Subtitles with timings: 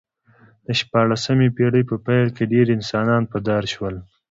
[0.65, 3.95] د شپاړسمې پېړۍ په پیل کې ډېر انسانان په دار شول